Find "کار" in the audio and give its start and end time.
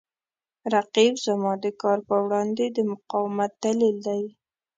1.81-1.99